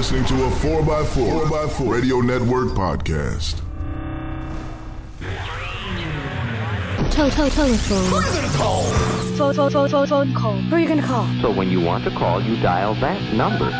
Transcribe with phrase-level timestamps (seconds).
[0.00, 3.60] listening to a 4x4, 4x4 Radio Network podcast.
[7.10, 8.08] Toe, toe, telephone.
[9.36, 10.56] Phone, phone, phone, phone, phone call.
[10.56, 11.28] Who are you gonna call?
[11.42, 13.70] So when you want to call, you dial that number.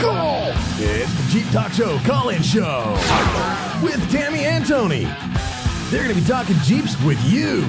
[0.00, 0.46] Call!
[0.78, 2.96] It's the Jeep Talk Show call-in show
[3.82, 5.04] with Tammy and Tony.
[5.90, 7.60] They're going to be talking Jeeps with you.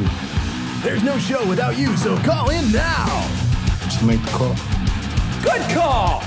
[0.81, 3.27] There's no show without you, so call in now.
[3.81, 4.55] Just make the call.
[5.43, 6.21] Good call!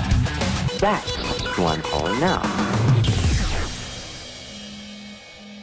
[0.79, 1.20] That's
[1.51, 2.41] who I'm calling now.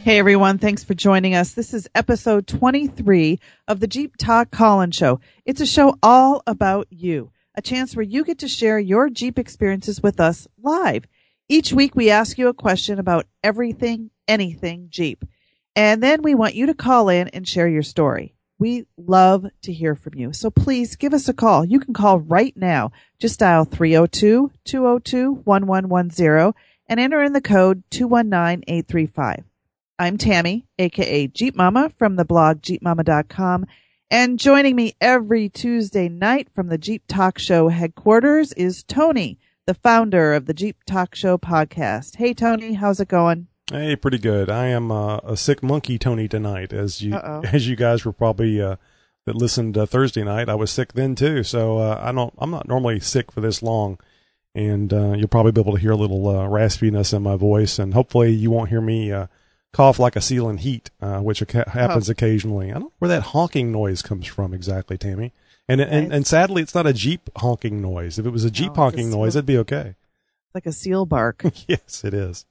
[0.04, 1.52] Hey everyone, thanks for joining us.
[1.52, 5.20] This is episode 23 of the Jeep Talk Call-in Show.
[5.44, 9.38] It's a show all about you, a chance where you get to share your Jeep
[9.38, 11.06] experiences with us live.
[11.48, 15.24] Each week we ask you a question about everything, anything Jeep.
[15.76, 18.34] And then we want you to call in and share your story.
[18.58, 20.32] We love to hear from you.
[20.32, 21.64] So please give us a call.
[21.64, 22.90] You can call right now.
[23.20, 26.54] Just dial 302-202-1110
[26.88, 29.44] and enter in the code 219835.
[30.00, 33.66] I'm Tammy, aka Jeep Mama from the blog jeepmama.com.
[34.10, 39.74] And joining me every Tuesday night from the Jeep Talk Show headquarters is Tony, the
[39.74, 42.16] founder of the Jeep Talk Show podcast.
[42.16, 43.48] Hey Tony, how's it going?
[43.70, 44.48] Hey, pretty good.
[44.48, 47.42] I am uh, a sick monkey Tony tonight, as you Uh-oh.
[47.52, 48.76] as you guys were probably uh,
[49.26, 50.48] that listened uh, Thursday night.
[50.48, 52.32] I was sick then too, so uh, I don't.
[52.38, 53.98] I'm not normally sick for this long,
[54.54, 57.78] and uh, you'll probably be able to hear a little uh, raspiness in my voice,
[57.78, 59.26] and hopefully you won't hear me uh,
[59.74, 62.70] cough like a seal in heat, uh, which oca- happens occasionally.
[62.70, 65.34] I don't know where that honking noise comes from exactly, Tammy.
[65.68, 66.16] And and, Nice.
[66.16, 68.18] and sadly, it's not a Jeep honking noise.
[68.18, 69.96] If it was a Jeep a honking noise, it'd be okay.
[70.54, 71.44] Like a seal bark.
[71.68, 72.46] yes, it is.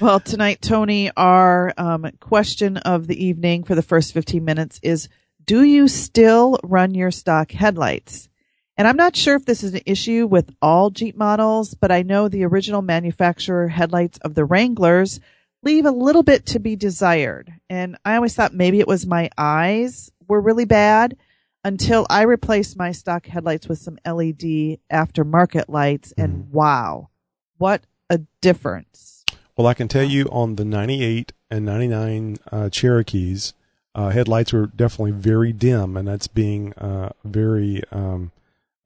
[0.00, 5.08] Well, tonight, Tony, our um, question of the evening for the first 15 minutes is
[5.44, 8.28] Do you still run your stock headlights?
[8.76, 12.02] And I'm not sure if this is an issue with all Jeep models, but I
[12.02, 15.20] know the original manufacturer headlights of the Wranglers
[15.62, 17.52] leave a little bit to be desired.
[17.68, 21.16] And I always thought maybe it was my eyes were really bad
[21.64, 26.12] until I replaced my stock headlights with some LED aftermarket lights.
[26.16, 27.10] And wow,
[27.58, 29.11] what a difference.
[29.56, 33.52] Well, I can tell you on the 98 and 99 uh, Cherokees,
[33.94, 38.32] uh, headlights were definitely very dim, and that's being uh, very, um,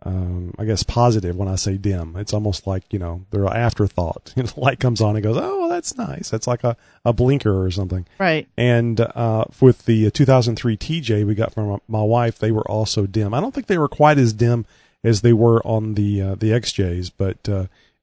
[0.03, 2.17] um, I guess, positive when I say dim.
[2.17, 4.33] It's almost like, you know, they're an afterthought.
[4.37, 6.31] You know, the light comes on and goes, oh, that's nice.
[6.31, 8.05] That's like a, a blinker or something.
[8.19, 8.49] Right.
[8.57, 13.33] And uh, with the 2003 TJ we got from my wife, they were also dim.
[13.33, 14.67] I don't think they were quite as dim
[15.05, 17.49] as they were on the uh, the XJs, but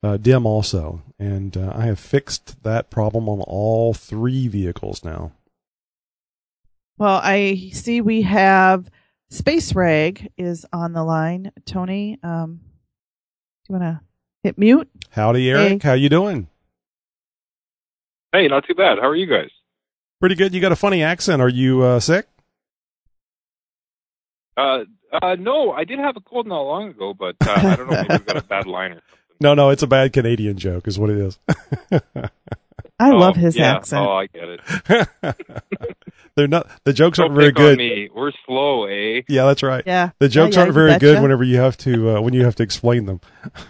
[0.03, 1.01] uh, dim also.
[1.17, 5.31] And uh, I have fixed that problem on all three vehicles now.
[6.97, 8.89] Well, I see we have
[9.29, 11.51] Space Rag is on the line.
[11.65, 12.59] Tony, um,
[13.65, 14.01] do you want to
[14.43, 14.89] hit mute?
[15.09, 15.81] Howdy, Eric.
[15.81, 15.87] Hey.
[15.87, 16.47] How you doing?
[18.31, 18.99] Hey, not too bad.
[18.99, 19.49] How are you guys?
[20.19, 20.53] Pretty good.
[20.53, 21.41] You got a funny accent.
[21.41, 22.27] Are you uh, sick?
[24.55, 27.89] Uh, uh, no, I did have a cold not long ago, but uh, I don't
[27.89, 27.97] know.
[28.01, 29.22] Maybe I've got a bad line or something.
[29.43, 29.69] No, no.
[29.69, 31.37] It's a bad Canadian joke, is what it is.
[32.99, 33.75] I Oh, love his yeah.
[33.75, 34.05] accent.
[34.07, 35.37] Oh, I get it.
[36.35, 36.67] They're not.
[36.85, 37.77] The jokes Don't aren't very pick on good.
[37.77, 38.09] me.
[38.15, 39.21] We're slow, eh?
[39.27, 39.83] Yeah, that's right.
[39.85, 40.11] yeah.
[40.19, 41.21] The jokes Yeah, yeah, aren't you very good betcha.
[41.21, 43.19] whenever you have to uh, when you have to explain them.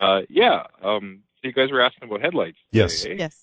[0.00, 0.64] uh, yeah.
[0.82, 2.58] Um, so you guys were asking about headlights.
[2.72, 3.04] today, Yes.
[3.06, 3.14] eh?
[3.18, 3.40] Yes.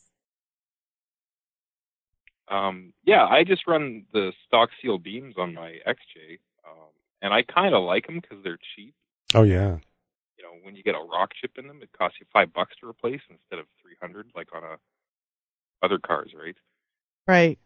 [2.47, 6.39] Um, yeah, I just run the stock seal beams on my XJ,
[7.21, 8.93] and I kind of like them because they're cheap.
[9.33, 9.77] oh yeah.
[10.37, 12.73] You know, when you get a rock chip in them, it costs you five bucks
[12.81, 14.77] to replace instead of three hundred, like on a
[15.83, 16.55] other cars, right?
[17.27, 17.59] Right.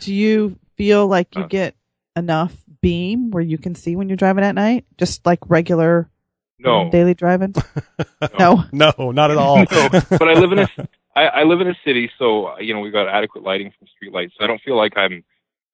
[0.00, 1.76] Do you feel like you Uh, get
[2.16, 4.84] enough beam where you can see when you're driving at night?
[4.98, 6.10] Just like regular
[6.58, 7.54] No, daily driving?
[8.38, 8.64] no.
[8.72, 9.56] No, not at all.
[9.70, 9.88] no,
[10.18, 10.68] but I live in a
[11.16, 13.88] I, I live in a city, so uh, you know we've got adequate lighting from
[13.88, 14.34] street lights.
[14.38, 15.24] So I don't feel like I'm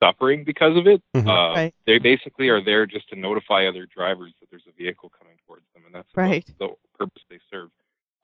[0.02, 1.02] suffering because of it.
[1.14, 1.26] Mhm.
[1.28, 1.74] Uh, Right.
[1.86, 5.64] They basically are there just to notify other drivers that there's a vehicle coming towards
[5.74, 6.46] them, and that's the- Right.
[6.58, 7.70] the, purpose they serve.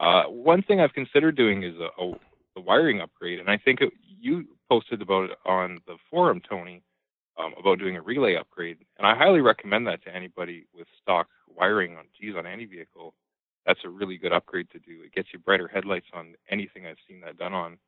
[0.01, 2.13] Uh, one thing I've considered doing is a, a,
[2.57, 3.91] a wiring upgrade, and I think it,
[4.21, 6.83] you posted about it on the forum, Tony,
[7.39, 11.29] um, about doing a relay upgrade, and I highly recommend that to anybody with stock
[11.49, 13.15] wiring on geez on any vehicle
[13.65, 15.03] that's a really good upgrade to do.
[15.03, 17.79] It gets you brighter headlights on anything I've seen that done on.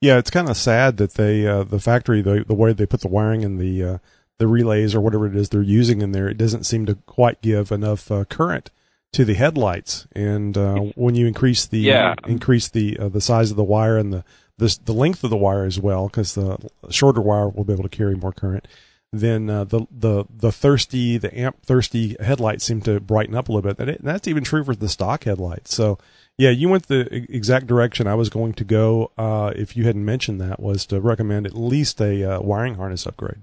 [0.00, 3.00] Yeah, it's kind of sad that they uh, the factory the the way they put
[3.00, 3.98] the wiring and the uh,
[4.38, 7.42] the relays or whatever it is they're using in there, it doesn't seem to quite
[7.42, 8.70] give enough uh, current
[9.12, 10.06] to the headlights.
[10.12, 12.14] And uh, when you increase the Yeah.
[12.26, 14.24] increase the uh, the size of the wire and the
[14.58, 16.58] the the length of the wire as well, because the
[16.90, 18.68] shorter wire will be able to carry more current.
[19.12, 23.52] then uh, the the the thirsty the amp thirsty headlights seem to brighten up a
[23.52, 23.80] little bit.
[23.80, 25.74] And that's even true for the stock headlights.
[25.74, 25.98] So
[26.38, 29.10] yeah, you went the exact direction I was going to go.
[29.18, 33.06] Uh, if you hadn't mentioned that, was to recommend at least a uh, wiring harness
[33.06, 33.42] upgrade.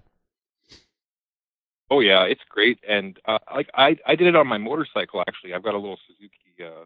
[1.92, 5.54] Oh yeah, it's great, and uh, like I I did it on my motorcycle actually.
[5.54, 6.86] I've got a little Suzuki uh,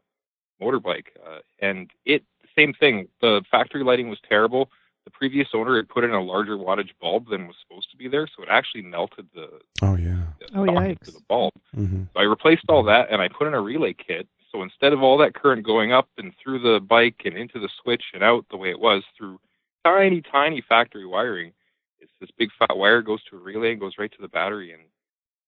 [0.61, 2.23] motorbike, uh, and it
[2.57, 3.07] same thing.
[3.21, 4.69] The factory lighting was terrible.
[5.05, 8.09] The previous owner had put in a larger wattage bulb than was supposed to be
[8.09, 9.47] there, so it actually melted the,
[9.81, 10.23] Oh yeah.
[10.39, 11.13] the Oh, socket to yikes.
[11.13, 11.53] the bulb.
[11.73, 14.27] hmm So I replaced all that and I put in a relay kit.
[14.51, 17.69] So instead of all that current going up and through the bike and into the
[17.81, 19.39] switch and out the way it was through
[19.85, 21.53] tiny, tiny factory wiring,
[21.99, 24.73] it's this big fat wire goes to a relay and goes right to the battery
[24.73, 24.81] and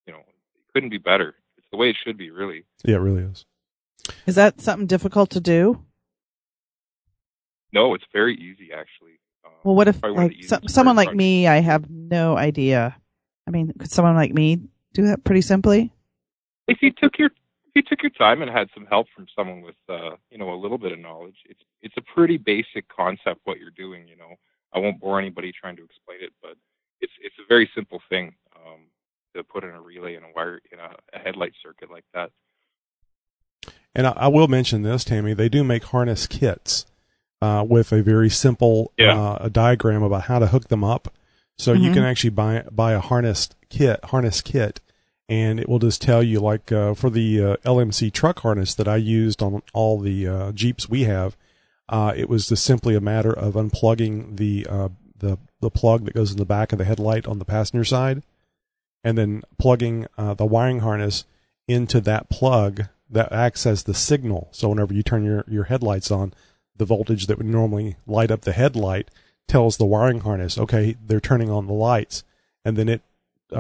[0.06, 1.36] you know, it couldn't be better.
[1.58, 2.64] It's the way it should be really.
[2.84, 3.46] Yeah, it really is.
[4.26, 5.84] Is that something difficult to do?
[7.74, 9.20] No, it's very easy actually.
[9.46, 11.90] Um, Well, what if probably one of like so, someone like on- me, I have
[11.90, 12.96] no idea.
[13.48, 14.60] I mean, could someone like me
[14.94, 15.92] do that pretty simply?
[16.68, 17.34] if you took your if
[17.76, 20.60] you took your time and had some help from someone with uh, you know a
[20.60, 24.08] little bit of knowledge, it's it's a pretty basic concept what you're doing.
[24.08, 24.36] You know,
[24.74, 26.56] I won't bore anybody trying to explain it, but
[27.02, 28.82] it's it's a very simple thing um,
[29.36, 32.32] to put in a relay and a wire in a, a headlight circuit like that.
[33.94, 35.34] And I, I will mention this, Tammy.
[35.34, 36.86] They do make harness kits
[37.42, 39.18] uh, with a very simple Yeah.
[39.20, 41.14] uh, a diagram about how to hook them up.
[41.58, 41.94] So you Mhm.
[41.94, 44.80] can actually buy buy a harness kit, harness kit,
[45.32, 48.88] and it will just tell you like uh, for the uh, LMC truck harness that
[48.88, 51.38] I used on all the uh, Jeeps we have.
[51.88, 56.16] Uh, it was just simply a matter of unplugging the uh, the the plug that
[56.16, 58.24] goes in the back of the headlight on the passenger side,
[59.06, 61.24] and then plugging uh, the wiring harness
[61.66, 64.50] into that plug that acts as the signal.
[64.52, 66.34] So whenever you turn your, your headlights on,
[66.76, 69.10] the voltage that would normally light up the headlight
[69.48, 72.26] tells the wiring harness, okay, they're turning on the lights,
[72.66, 73.02] and then it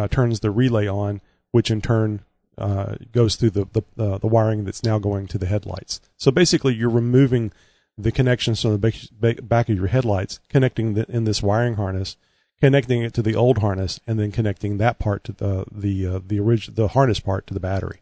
[0.09, 1.21] turns the relay on,
[1.51, 2.21] which in turn
[2.57, 6.01] uh, goes through the, the uh, the wiring that's now going to the headlights.
[6.17, 7.51] So basically, you're removing
[7.97, 12.17] the connections from the back, of your headlights, connecting the, in this wiring harness,
[12.59, 16.19] connecting it to the old harness, and then connecting that part to the the uh,
[16.25, 17.99] the original the harness part to the battery.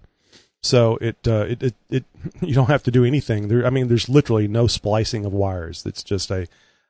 [0.62, 2.04] So it, uh, it it it
[2.42, 3.48] you don't have to do anything.
[3.48, 5.86] There, I mean, there's literally no splicing of wires.
[5.86, 6.48] It's just a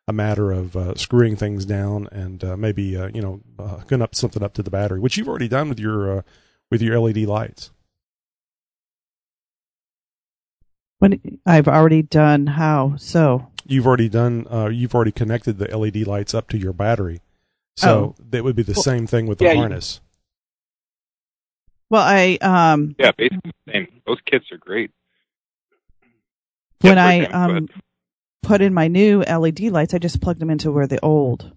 [0.08, 4.02] a matter of uh, screwing things down and uh, maybe uh, you know uh, hooking
[4.02, 6.22] up something up to the battery, which you've already done with your uh,
[6.71, 7.71] with your LED lights.
[11.00, 13.48] When I've already done how so?
[13.66, 14.45] You've already done.
[14.51, 17.21] Uh, you've already connected the LED lights up to your battery,
[17.77, 20.01] so that would be the Well- same thing with the Yeah, you- harness.
[21.89, 24.01] Well, I um Yeah, basically the same.
[24.06, 24.92] Those kits are great.
[26.81, 27.68] when Yeah, I sorry, um
[28.44, 31.56] put in my new LED lights, I just plugged them into where the old.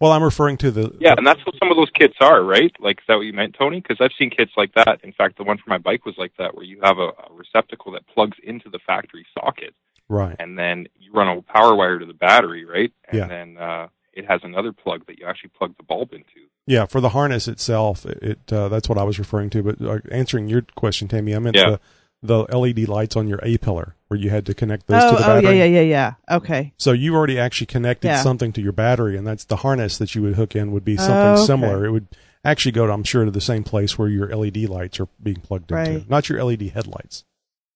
[0.00, 2.72] Well, I'm referring to the Yeah, and that's what some of those kits are, right?
[2.80, 3.80] Like, is that what you meant, Tony?
[3.80, 5.00] Because I've seen kits like that.
[5.02, 7.32] In fact, the one for my bike was like that, where you have a, a
[7.32, 9.74] receptacle that plugs into the factory socket,
[10.08, 10.36] right.
[10.38, 12.92] and then you run a power wire to the battery, right?
[13.08, 13.26] And Yeah.
[13.28, 16.48] then uh, it has another plug that you actually plug the bulb into.
[16.66, 19.62] Yeah, for the harness itself, it, it uh, that's what I was referring to.
[19.62, 21.70] But uh, answering your question, Tammy, I meant Yeah.
[21.70, 21.80] the
[22.22, 25.16] the LED lights on your A pillar where you had to connect those oh, to
[25.16, 25.58] the oh battery.
[25.58, 26.36] yeah, yeah, yeah, yeah.
[26.36, 26.72] Okay.
[26.78, 28.22] So you already actually connected Yeah.
[28.22, 30.96] something to your battery, and that's the harness that you would hook in would be
[30.96, 31.46] something Oh, okay.
[31.46, 31.84] similar.
[31.84, 32.06] It would
[32.44, 35.36] actually go, to, I'm sure, to the same place where your LED lights are being
[35.40, 36.08] plugged into, Right.
[36.08, 37.24] not your LED headlights.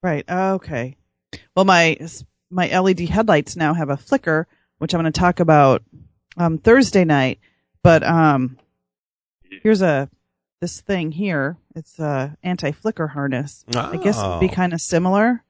[0.03, 0.25] Right.
[0.31, 0.97] Okay.
[1.57, 1.99] Well, my
[2.51, 4.47] my LED headlights now have a flicker,
[4.79, 5.83] which I'm going to talk about
[6.37, 7.41] um, Thursday night.
[7.83, 8.59] But um,
[9.63, 10.09] here's a
[10.61, 11.57] this thing here.
[11.75, 13.65] It's a anti flicker harness.
[13.75, 14.53] I guess it'd be Oh.
[14.55, 15.43] kind of similar.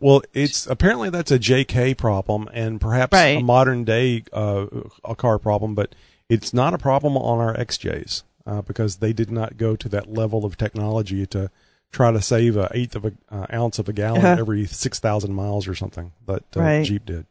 [0.00, 4.66] Well, it's apparently that's a JK problem and perhaps a modern day uh,
[5.04, 5.94] a car problem, but
[6.28, 10.08] it's not a problem on our XJs uh, because they did not go to that
[10.12, 11.50] level of technology to
[11.90, 14.36] try to save an eighth of an uh, ounce of a gallon Uh-huh.
[14.40, 16.84] every six thousand miles or something that uh, Right.
[16.84, 17.26] Jeep did.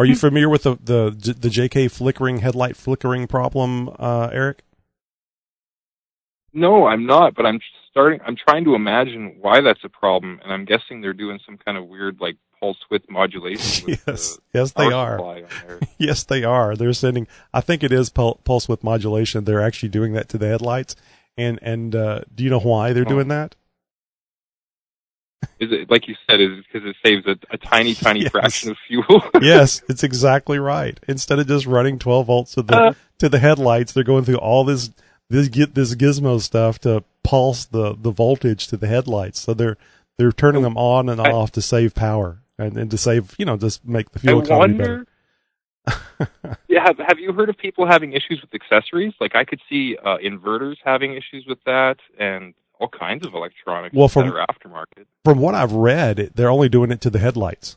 [0.00, 4.62] Are you familiar with the, the the JK flickering headlight flickering problem, uh, Eric?
[6.52, 7.60] No, I'm not, but I'm
[7.90, 8.20] starting.
[8.26, 11.76] I'm trying to imagine why that's a problem, and I'm guessing they're doing some kind
[11.78, 13.86] of weird, like pulse width modulation.
[13.86, 15.16] With yes, the yes, they are.
[15.18, 15.80] supply on there.
[15.98, 16.76] Yes, they are.
[16.76, 17.26] They're sending.
[17.52, 19.44] I think it is pul- pulse width modulation.
[19.44, 20.94] They're actually doing that to the headlights.
[21.36, 23.08] And and uh, do you know why they're Oh.
[23.10, 23.54] doing that?
[25.60, 26.40] Is it like you said?
[26.40, 28.30] Is it because it saves a, a tiny, tiny Yes.
[28.32, 29.22] fraction of fuel?
[29.40, 30.98] yes, it's exactly right.
[31.08, 32.92] Instead of just running 12 volts to the Uh.
[33.18, 34.90] to the headlights, they're going through all this
[35.30, 39.40] this get this gizmo stuff to pulse the the voltage to the headlights.
[39.40, 39.76] So they're
[40.16, 43.44] they're turning them on and I- off to save power and, and to save you
[43.44, 45.06] know just make the I fuel economy wonder.
[45.86, 46.28] better.
[46.68, 49.14] Yeah, have, have you heard of people having issues with accessories?
[49.20, 53.94] Like I could see uh, inverters having issues with that, and all kinds of electronics
[53.94, 55.06] Well, from- that are aftermarket.
[55.24, 57.76] From what I've read, they're only doing it to the headlights.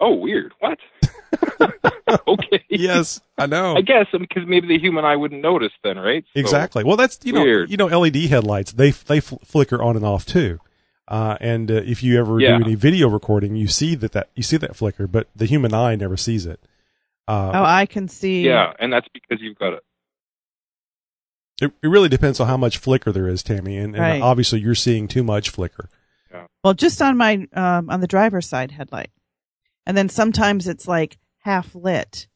[0.00, 0.52] Oh, weird.
[0.60, 0.78] What?
[2.28, 2.64] okay.
[2.68, 3.76] Yes, I know.
[3.76, 6.24] I guess because maybe the human eye wouldn't notice then, right?
[6.34, 6.84] So- Exactly.
[6.84, 10.24] Well, that's you know you know LED headlights they they fl- flicker on and off
[10.26, 10.60] too.
[11.08, 12.58] Uh, and uh, if you ever Yeah.
[12.58, 15.72] do any video recording, you see that, that you see that flicker, but the human
[15.72, 16.60] eye never sees it.
[17.28, 18.42] Uh, Oh, I can see.
[18.44, 19.80] yeah, and that's because you've got a
[21.60, 24.20] it, it really depends on how much flicker there is, Tammy, and, and Right.
[24.22, 25.88] obviously you're seeing too much flicker.
[26.62, 29.10] Well, just on my um, on the driver's side headlight,
[29.86, 32.26] and then sometimes it's like half lit.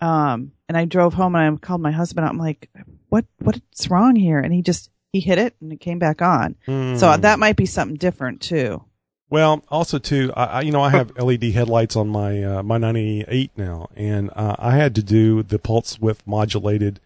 [0.00, 2.24] Um, and I drove home and I called my husband.
[2.24, 2.30] out.
[2.30, 2.70] I'm like,
[3.08, 3.24] "What?
[3.40, 6.54] What's wrong here?" And he just he hit it and it came back on.
[6.66, 6.72] So
[7.12, 7.20] Hmm.
[7.22, 8.84] that might be something different too.
[9.30, 12.78] Well, also too, I, I you know I have LED headlights on my uh, my
[12.78, 17.00] 98 now, and uh, I had to do the pulse width modulated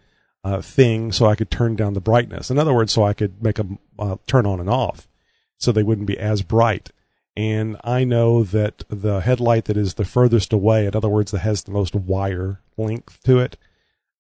[0.45, 2.51] uh, thing so I could turn down the brightness.
[2.51, 5.09] In other words, so I could make them uh, turn on and off,
[5.59, 6.91] so they wouldn't be as bright.
[7.37, 11.39] And I know that the headlight that is the furthest away, in other words, that
[11.39, 13.57] has the most wire length to it,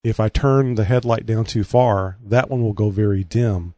[0.02, 3.74] if I turn the headlight down too far, that one will go very dim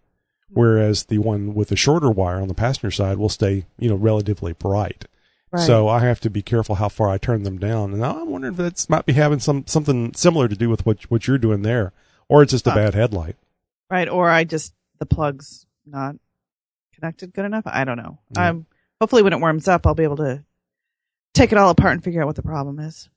[0.54, 3.96] whereas the one with the shorter wire on the passenger side will stay, you know,
[3.96, 5.04] relatively bright.
[5.50, 5.66] Right.
[5.66, 7.92] So I have to be careful how far I turn them down.
[7.92, 11.02] And I'm wondering if that's might be having some something similar to do with what
[11.10, 11.92] what you're doing there,
[12.28, 13.36] or it's just a bad headlight.
[13.90, 14.08] right?
[14.08, 16.16] Or I just the plug's not
[16.94, 17.64] connected good enough.
[17.66, 18.18] I don't know.
[18.34, 18.50] Yeah.
[18.50, 18.66] Um,
[19.00, 20.44] hopefully when it warms up, I'll be able to
[21.34, 23.08] take it all apart and figure out what the problem is,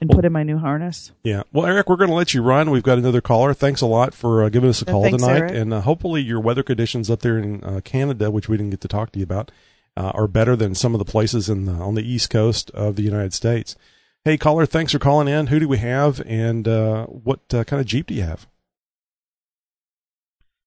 [0.00, 1.12] and Well- put in my new harness.
[1.22, 1.42] Yeah.
[1.52, 2.70] Well, Eric, we're going to let you run.
[2.70, 3.54] We've got another caller.
[3.54, 5.52] Thanks a lot for uh, giving us a call thanks, tonight, Eric.
[5.52, 8.80] and uh, hopefully your weather conditions up there in uh, Canada, which we didn't get
[8.80, 9.50] to talk to you about,
[9.96, 12.96] uh, are better than some of the places in the, on the east coast of
[12.96, 13.76] the United States.
[14.24, 15.46] Hey, caller, thanks for calling in.
[15.46, 18.46] Who do we have, and uh, what uh, kind of Jeep do you have?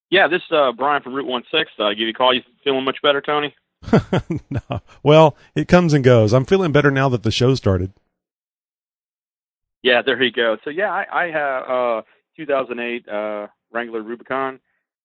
[0.09, 1.71] Yeah, this is uh, Brian from Route One Six.
[1.79, 2.33] Uh, give you a call.
[2.33, 3.53] You feeling much better, Tony?
[4.49, 4.81] no.
[5.01, 6.33] Well, it comes and goes.
[6.33, 7.91] I'm feeling better now that the show started.
[9.81, 10.57] Yeah, there you go.
[10.63, 12.01] So yeah, I, I have uh
[12.37, 14.59] 2008 uh Wrangler Rubicon.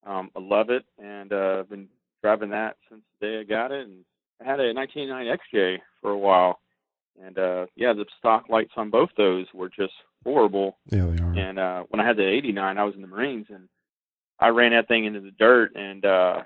[0.06, 1.88] Um, I love it, and uh, I've been
[2.22, 3.86] driving that since the day I got it.
[3.86, 4.04] And
[4.40, 6.60] I had a 1989 XJ for a while,
[7.22, 9.92] and uh, yeah, the stock lights on both those were just
[10.24, 10.78] horrible.
[10.90, 11.32] Yeah, they are.
[11.32, 13.68] And uh, when I had the 89, I was in the Marines, and
[14.38, 16.42] I ran that thing into the dirt, and uh,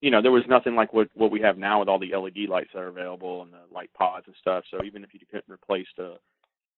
[0.00, 2.48] you know there was nothing like what what we have now with all the LED
[2.48, 4.64] lights that are available and the light pods and stuff.
[4.70, 6.16] So even if you couldn't replace the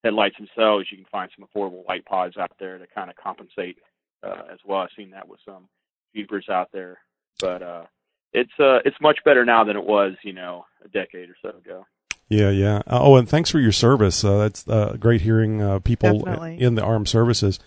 [0.03, 3.79] headlights themselves, you can find some affordable light pods out there to kind of compensate
[4.23, 4.81] uh, as well.
[4.81, 5.69] I've seen that with some
[6.15, 6.99] Jeepers out there,
[7.41, 7.85] but uh,
[8.33, 11.51] it's uh, it's much better now than it was, you know, a decade or so
[11.51, 11.87] ago.
[12.29, 12.77] Yeah, yeah.
[12.87, 14.25] Uh, oh, and thanks for your service.
[14.25, 16.61] Uh, that's uh, great hearing uh, people Definitely.
[16.61, 17.59] in the armed services.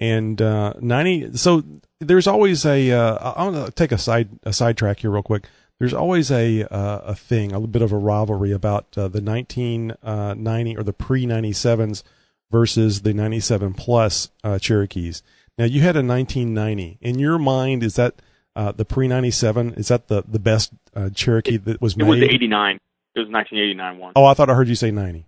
[0.00, 1.36] And uh, ninety.
[1.36, 1.62] So
[2.00, 2.90] there's always a.
[2.90, 5.46] Uh, I want to take a side a sidetrack here real quick.
[5.78, 9.22] There's always a uh, a thing, a little bit of a rivalry about uh, the
[9.22, 12.02] 1990 or the pre 97s
[12.50, 15.22] versus the 97 plus uh, Cherokees.
[15.56, 16.98] Now you had a 1990.
[17.00, 18.14] In your mind, is that
[18.56, 19.74] uh, the pre 97?
[19.74, 22.76] Is that the the best uh, Cherokee that was made It was the 89.
[22.76, 24.12] It was 1989 one.
[24.16, 25.26] Oh, I thought I heard you say 90.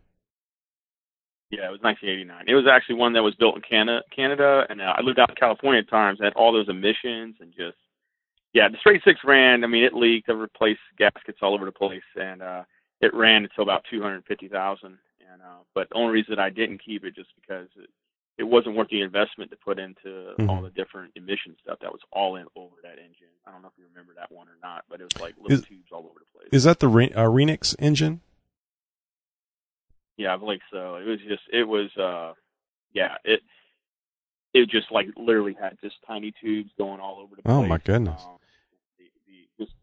[1.52, 2.44] Yeah, it was 1989.
[2.48, 5.28] It was actually one that was built in Canada, Canada, and uh, I lived out
[5.28, 6.18] in California at times.
[6.20, 7.76] Had all those emissions and just
[8.54, 9.62] yeah, the straight six ran.
[9.62, 10.28] I mean, it leaked.
[10.30, 12.62] I replaced gaskets all over the place, and uh,
[13.02, 14.86] it ran until about 250,000.
[15.32, 15.44] And uh,
[15.74, 17.90] but the only reason I didn't keep it just because it,
[18.38, 20.48] it wasn't worth the investment to put into Mhm.
[20.48, 23.28] all the different emission stuff that was all in over that engine.
[23.46, 25.52] I don't know if you remember that one or not, but it was like little
[25.58, 26.48] Is- tubes all over the place.
[26.52, 28.20] Is that the Re- uh, Renix engine?
[30.16, 30.96] Yeah, I believe so.
[30.96, 32.34] It was just it was uh
[32.92, 33.40] yeah, it
[34.54, 37.54] it just like literally had just tiny tubes going all over the place.
[37.54, 38.20] Oh, my goodness.
[38.22, 38.36] Um,
[38.98, 39.74] the, the, just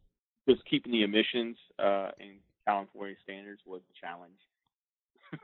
[0.47, 4.39] just keeping the emissions uh in California standards was a challenge.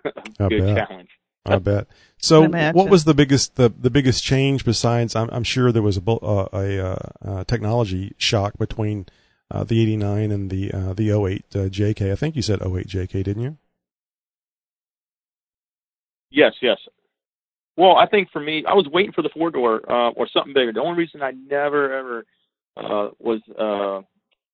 [0.39, 0.88] I a good bet.
[0.88, 1.10] challenge.
[1.46, 1.88] I bet.
[2.18, 5.15] So, Can what was the biggest the, the biggest change besides?
[5.15, 9.06] I'm, I'm sure there was a bu- uh, a uh, uh, technology shock between
[9.51, 12.12] uh, the 89 and the uh, the 08 uh, JK.
[12.12, 13.58] I think you said 08 JK, didn't you?
[16.36, 16.77] Yes, yes.
[17.77, 20.54] Well, I think for me, I was waiting for the four door uh, or something
[20.54, 20.74] bigger.
[20.74, 22.25] The only reason I never ever
[22.75, 24.01] uh, was uh,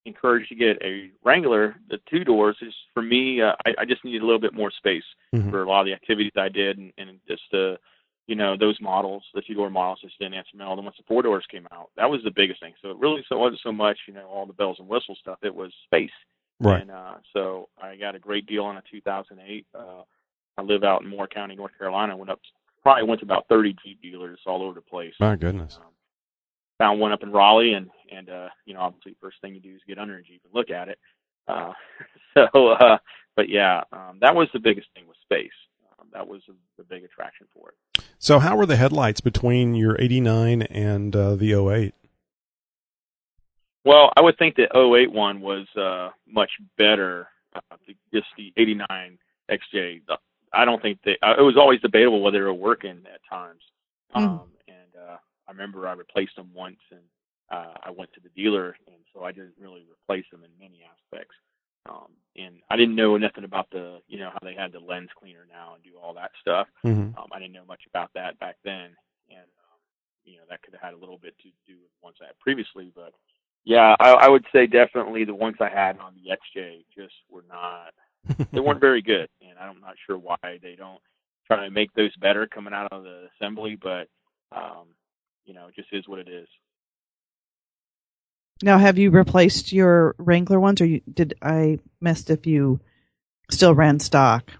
[0.06, 3.42] encouraged to get a Wrangler, the two doors, is for me.
[3.42, 5.50] Uh, I, I just needed a little bit more space Mhm.
[5.50, 7.78] for a lot of the activities I did, and, and just uh,
[8.28, 10.76] you know those models, the two door models, just didn't answer my.
[10.76, 12.74] Then once the four doors came out, that was the biggest thing.
[12.82, 15.40] So it really so wasn't so much you know all the bells and whistles stuff.
[15.42, 16.18] It was space.
[16.60, 16.82] Right.
[16.82, 20.04] And uh, so I got a great deal on a 2008 uh,
[20.62, 22.16] I live out in Moore County, North Carolina.
[22.16, 22.40] Went up,
[22.84, 25.14] probably went to about 30 Jeep dealers all over the place.
[25.20, 25.78] My goodness.
[25.78, 25.92] Um,
[26.78, 29.74] found one up in Raleigh, and and uh, you know, obviously, first thing you do
[29.74, 31.00] is get under a Jeep and look at it.
[31.48, 31.74] Uh,
[32.54, 32.98] so, uh,
[33.36, 35.50] but yeah, um, that was the biggest thing with space.
[36.00, 38.04] Um, that was the, the big attraction for it.
[38.20, 41.96] So, how were the headlights between your 89 and uh, the 08?
[43.84, 47.30] Well, I would think the 08 one was uh, much better.
[47.56, 47.78] Uh,
[48.14, 49.18] just the 89
[49.50, 50.02] XJ.
[50.54, 51.18] I don't think they.
[51.22, 53.62] Uh, it was always debatable whether they were working at times.
[54.16, 54.22] Mm.
[54.22, 55.18] Um, and uh,
[55.48, 57.02] I remember I replaced them once, and
[57.52, 60.82] uh, I went to the dealer, and so I didn't really replace them in many
[60.84, 61.36] aspects.
[61.90, 65.10] Um, and I didn't know nothing about the, you know, how they had the lens
[65.18, 66.68] cleaner now and do all that stuff.
[66.86, 67.18] Mm-hmm.
[67.18, 68.96] Um, I didn't know much about that back then,
[69.30, 69.80] and um,
[70.24, 72.40] you know that could have had a little bit to do with ones I had
[72.40, 72.92] previously.
[72.96, 73.14] But
[73.66, 77.46] yeah, I, I would say definitely the ones I had on the XJ just were
[77.50, 77.94] not,
[78.52, 81.02] they weren't very good, and I'm not sure why they don't
[81.48, 84.08] try to make those better coming out of the assembly, but
[84.56, 84.88] um,
[85.46, 86.48] you know, it just is what it is.
[88.64, 92.80] Now, have you replaced your Wrangler ones, or you, did I missed if you
[93.50, 94.52] still ran stock?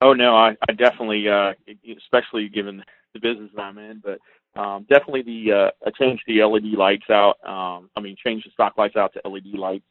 [0.00, 1.52] Oh no, I, I definitely, uh,
[1.96, 2.82] especially given
[3.14, 4.18] the business that I'm in, but
[4.60, 7.36] um, definitely the uh, I changed the LED lights out.
[7.44, 9.84] Um, I mean, changed the stock lights out to LED lights,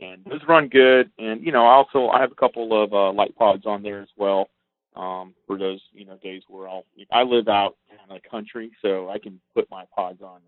[0.00, 1.10] and those run good.
[1.18, 4.08] And you know, also I have a couple of uh, light pods on there as
[4.16, 4.48] well
[4.96, 9.08] um, for those you know days where I'll I live out in the country, so
[9.10, 10.40] I can put my pods on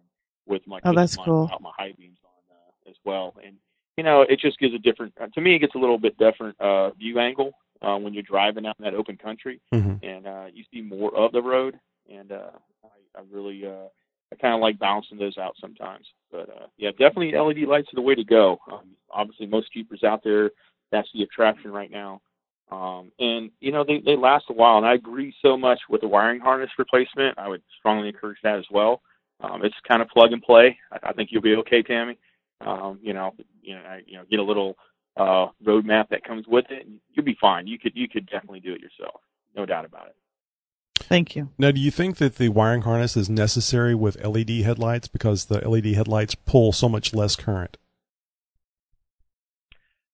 [0.47, 1.51] with my Oh, that's my, cool.
[1.53, 3.35] out my high beams on uh, as well.
[3.45, 3.57] And
[3.97, 5.13] you know, it just gives a different.
[5.21, 8.23] Uh, to me, it gets a little bit different uh, view angle uh, when you're
[8.23, 10.03] driving out in that open country, Mhm.
[10.03, 11.79] and uh, you see more of the road.
[12.13, 12.51] And uh,
[12.85, 13.89] I, I really, uh,
[14.33, 16.07] I kind of like balancing those out sometimes.
[16.31, 18.59] But uh, yeah, definitely LED lights are the way to go.
[18.71, 20.51] Um, obviously, most Jeepers out there,
[20.91, 22.21] that's the attraction right now.
[22.71, 26.01] Um, and you know they they last a while, and I agree so much with
[26.01, 27.39] the wiring harness replacement.
[27.39, 29.03] I would strongly encourage that as well.
[29.41, 30.77] Um, it's kind of plug and play.
[30.91, 32.19] I, I think you'll be okay, Tammy.
[32.61, 34.77] Um, you know, you know, I, you know, get a little
[35.17, 37.67] uh, roadmap that comes with it, you'll be fine.
[37.67, 39.21] You could you could definitely do it yourself,
[39.57, 40.17] no doubt about it.
[41.09, 41.51] Thank you.
[41.57, 45.67] Now, do you think that the wiring harness is necessary with LED headlights because the
[45.69, 47.77] LED headlights pull so much less current?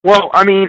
[0.04, 0.68] Well, I mean,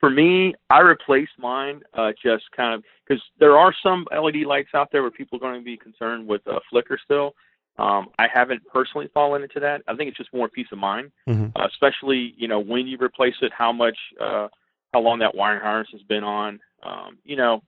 [0.00, 4.70] for me, I replaced mine uh, just kind of because there are some LED lights
[4.74, 7.34] out there where people are going to be concerned with uh, flicker still.
[7.78, 9.82] Um, I haven't personally fallen into that.
[9.88, 11.52] I think it's just more peace of mind, Mhm.
[11.56, 14.48] uh, especially you know when you replace it, how much, uh,
[14.92, 16.60] how long that wiring harness has been on.
[16.82, 17.62] Um, you know,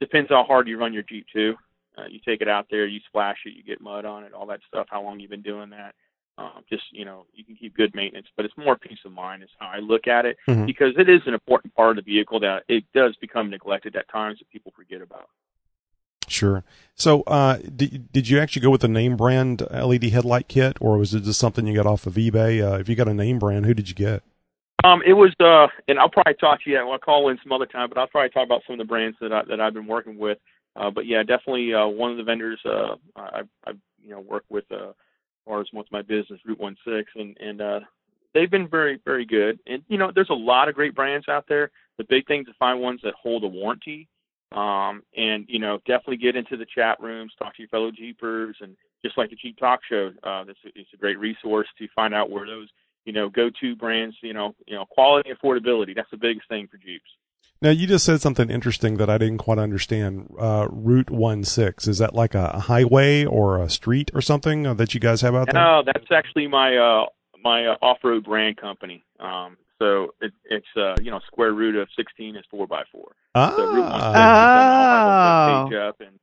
[0.00, 1.54] depends how hard you run your Jeep too.
[1.98, 4.46] Uh, you take it out there, you splash it, you get mud on it, all
[4.46, 4.86] that stuff.
[4.90, 5.94] How long you've been doing that?
[6.38, 9.42] Um, just you know, you can keep good maintenance, but it's more peace of mind
[9.42, 10.66] is how I look at it Mhm.
[10.66, 14.08] because it is an important part of the vehicle that it does become neglected at
[14.10, 15.30] times that people forget about.
[16.28, 16.64] Sure.
[16.94, 20.98] So, uh, did, did you actually go with a name brand LED headlight kit, or
[20.98, 22.62] was it just something you got off of eBay?
[22.62, 24.22] Uh, if you got a name brand, who did you get?
[24.86, 26.78] Um, it was, uh, and I'll probably talk to you.
[26.78, 29.16] I'll call in some other time, but I'll probably talk about some of the brands
[29.20, 30.38] that I, that I've been working with.
[30.76, 34.44] Uh, but yeah, definitely uh, one of the vendors uh, I, I you know work
[34.48, 34.94] with uh, as
[35.44, 37.80] far as what's my business, Route One Six, and and uh,
[38.32, 39.58] they've been very very good.
[39.66, 41.70] And you know, there's a lot of great brands out there.
[41.98, 44.08] The big thing is to find ones that hold a warranty.
[44.52, 48.56] Um, and you know, definitely get into the chat rooms, talk to your fellow Jeepers,
[48.60, 52.14] and just like the Jeep Talk Show, uh, this it's a great resource to find
[52.14, 52.68] out where those
[53.06, 55.94] you know go-to brands, you know, you know, quality, affordability.
[55.94, 57.08] That's the biggest thing for Jeeps.
[57.62, 60.30] Now, you just said something interesting that I didn't quite understand.
[60.38, 64.66] Uh, Route One Six is that like a, a highway or a street or something
[64.66, 65.54] uh, that you guys have out there?
[65.62, 67.06] No, that's actually my uh,
[67.42, 69.04] my uh, off-road brand company.
[69.18, 73.12] Um, so it, it's uh, you know, square root of 16 is four by four.
[73.34, 76.18] So Route One Six, Ah, I'll have a page up and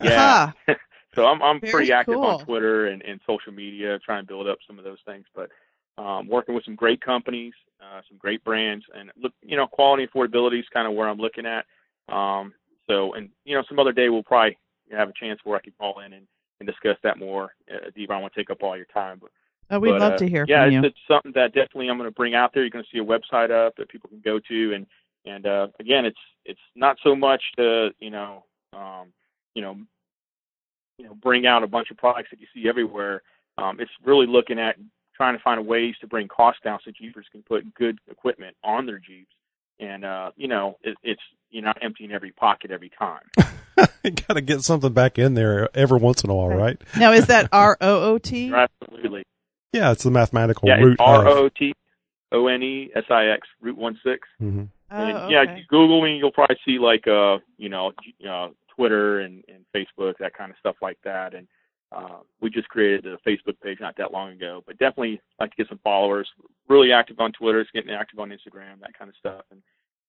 [0.10, 0.52] yeah.
[0.68, 0.76] Aha.
[1.14, 2.24] so I'm I'm Very pretty active cool.
[2.24, 5.24] on Twitter and, and social media, trying to build up some of those things.
[5.34, 5.50] But
[5.98, 10.02] um, working with some great companies, uh, some great brands, and look, you know, quality
[10.02, 11.64] and affordability is kind of where I'm looking at.
[12.12, 12.52] Um,
[12.88, 14.58] so, and you know, some other day we'll probably
[14.90, 16.26] have a chance where I can call in and,
[16.60, 17.54] and discuss that more.
[17.72, 19.30] Uh, Dee, I don't want to take up all your time, but
[19.70, 20.78] Oh, we'd but, love uh, to hear yeah, from you.
[20.80, 22.62] it's, it's something that definitely I'm going to bring out there.
[22.62, 24.86] You're going to see a website up that people can go to, and
[25.24, 29.08] and uh, again, it's it's not so much to you know um,
[29.54, 29.76] you know
[30.98, 33.22] you know bring out a bunch of products that you see everywhere.
[33.56, 34.76] Um, it's really looking at
[35.16, 38.86] trying to find ways to bring costs down so Jeepers can put good equipment on
[38.86, 39.32] their Jeeps,
[39.80, 43.22] and uh, you know it, it's you're not emptying every pocket every time.
[44.04, 46.80] you got to get something back in there every once in a while, right?
[46.98, 48.52] Now, is that R O O T?
[48.82, 49.22] Absolutely.
[49.72, 51.36] Yeah, it's the mathematical Yeah, root it's R of.
[51.36, 51.72] O T
[52.32, 54.28] O N E S I X Route One Six.
[54.40, 54.68] Mhm.
[54.90, 55.52] and Oh, yeah, okay.
[55.52, 57.92] if you Google me, you'll probably see like uh, you know,
[58.28, 61.34] uh, Twitter and, and Facebook, that kind of stuff like that.
[61.34, 61.46] And
[61.96, 64.62] uh, we just created a Facebook page not that long ago.
[64.66, 66.28] But definitely like to get some followers.
[66.68, 69.42] Really active on Twitter, it's getting active on Instagram, that kind of stuff.
[69.50, 69.62] And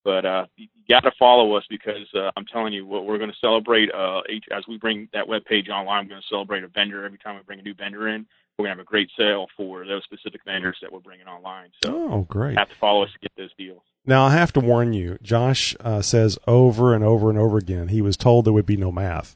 [0.04, 3.32] but uh, you got to follow us because uh, I'm telling you, what we're going
[3.32, 4.22] to celebrate uh,
[4.56, 6.02] as we bring that web page online.
[6.04, 8.26] I'm going to celebrate a vendor every time we bring a new vendor in.
[8.58, 11.72] We're going to have a great sale for those specific vendors that we're bringing online.
[11.84, 12.52] So Oh, great.
[12.52, 13.82] you have to follow us to get those deals.
[14.06, 15.18] Now I have to warn you.
[15.24, 18.78] Josh uh, says over and over and over again he was told there would be
[18.78, 19.36] no math,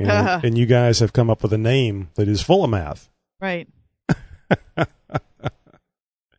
[0.00, 3.08] and, and you guys have come up with a name that is full of math.
[3.40, 3.68] Right.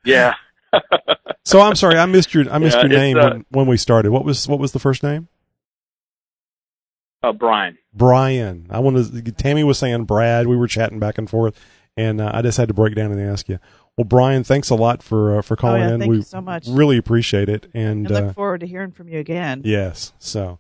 [0.06, 0.34] Yeah.
[1.44, 3.78] So I'm sorry, I missed your I missed Yeah, your name uh, when, when we
[3.78, 4.12] started.
[4.12, 5.30] What was what was the first name?
[7.24, 7.78] Uh, Brian.
[7.94, 8.68] Brian.
[8.70, 10.48] I wanted to, Tammy was saying Brad.
[10.48, 11.58] We were chatting back and forth,
[11.96, 13.60] and uh, I just had to break down and ask you.
[13.98, 16.00] Well, Brian, thanks a lot for uh, for calling Oh, yeah, in.
[16.02, 16.68] thank we you so much.
[16.68, 17.68] really appreciate it.
[17.74, 19.62] And I look uh, forward to hearing from you again.
[19.64, 20.60] yes, so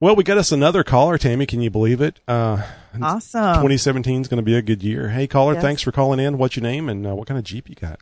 [0.00, 1.46] well, we got us another caller, Tammy.
[1.46, 2.20] Can you believe it?
[2.28, 2.62] Uh,
[3.02, 3.54] Awesome.
[3.56, 5.10] 2017 is going to be a good year.
[5.10, 5.62] Hey, caller, Yes.
[5.62, 6.38] thanks for calling in.
[6.38, 8.00] What's your name and uh, what kind of Jeep you got?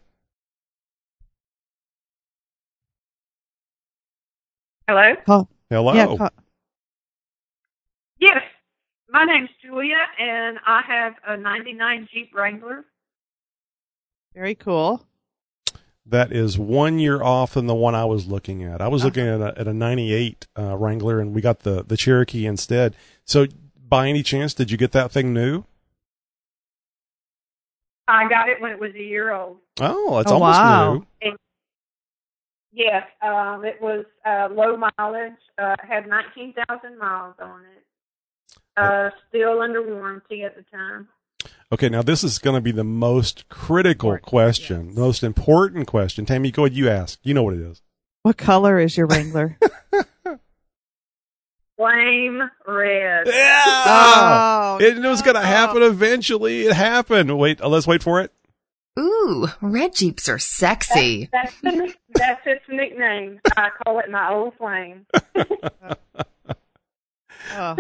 [4.89, 5.15] Hello?
[5.25, 5.49] Call.
[5.69, 5.93] Hello.
[5.95, 6.31] Yeah, call.
[8.21, 8.43] Yes.
[9.11, 12.85] My name's Julia, and I have a 99 Jeep Wrangler.
[14.35, 15.05] Very cool.
[16.09, 18.81] That is one year off than the one I was looking at.
[18.81, 19.09] I was Uh-huh.
[19.09, 22.95] looking at a, at a 98 uh, Wrangler, and we got the, the Cherokee instead.
[23.25, 23.47] So,
[23.89, 25.65] by any chance, did you get that thing new?
[28.09, 29.59] I got it when it was a year old.
[29.81, 31.03] Oh, it's Oh, almost wow.
[31.23, 31.37] new.
[32.73, 35.33] Yes, um, it was uh, low mileage.
[35.59, 37.83] Uh, had 19,000 miles on it.
[38.77, 41.09] Uh, still under warranty at the time.
[41.73, 44.97] Okay, now this is going to be the most critical Important, question, yes.
[44.97, 46.25] most important question.
[46.25, 46.77] Tammy, go ahead.
[46.77, 47.19] You ask.
[47.25, 47.83] You know what it is.
[48.23, 49.59] What color is your Wrangler?
[51.77, 53.27] Flame red.
[53.27, 53.63] Yeah.
[53.87, 56.63] Oh, it was going to happen eventually.
[56.67, 57.37] It happened.
[57.39, 58.33] Wait, uh, let's wait for it.
[58.99, 61.29] Ooh, red Jeeps are sexy.
[61.33, 63.41] That's, the, that's its nickname.
[63.57, 65.05] I call it my old flame.
[67.55, 67.77] Oh,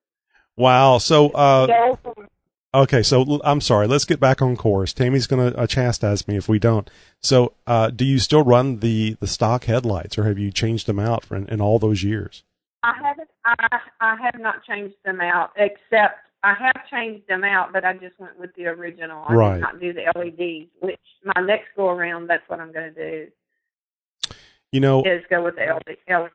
[0.56, 0.98] Wow.
[0.98, 2.28] So, uh, The old flame.
[2.74, 3.86] Okay, so I'm sorry.
[3.86, 4.92] Let's get back on course.
[4.92, 6.90] Tammy's going to uh, chastise me if we don't.
[7.22, 10.98] So, uh, do you still run the, the stock headlights, or have you changed them
[10.98, 12.42] out for in, in all those years?
[12.82, 13.28] I haven't.
[13.44, 17.92] I I have not changed them out, except I have changed them out, but I
[17.94, 19.24] just went with the original.
[19.28, 19.54] I Right.
[19.54, 20.68] did not do the LEDs.
[20.80, 23.30] Which my next go around, that's what I'm going to do
[24.72, 26.32] You know, is go with the LEDs.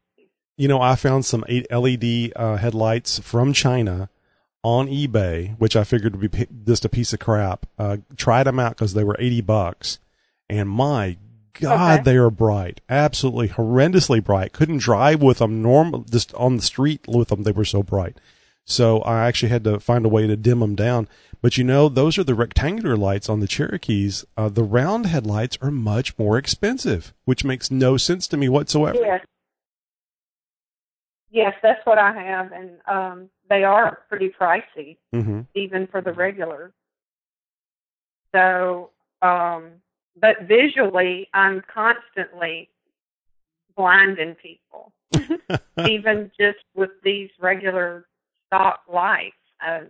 [0.58, 4.10] you know, I found some eight LED uh, headlights from China
[4.64, 7.66] on eBay, which I figured would be p- just a piece of crap.
[7.78, 10.00] Uh, tried them out because they were eighty bucks,
[10.50, 11.18] and my
[11.54, 12.04] God, Okay.
[12.04, 14.54] they are bright, absolutely horrendously bright.
[14.54, 17.44] Couldn't drive with them normal, just on the street with them.
[17.44, 18.18] They were so bright.
[18.66, 21.08] So I actually had to find a way to dim them down.
[21.42, 24.26] But you know, those are the rectangular lights on the Cherokees.
[24.38, 28.98] Uh, the round headlights are much more expensive, which makes no sense to me whatsoever.
[29.02, 29.26] Yes.
[31.32, 36.14] Yes, that's what I have, and um, they are pretty pricey, hmm even for the
[36.14, 36.72] regular.
[38.34, 39.72] So, um,
[40.20, 42.70] but visually, I'm constantly
[43.76, 44.94] blinding people.
[45.88, 48.06] even just with these regular
[48.48, 49.36] stock lights.
[49.66, 49.82] Uh,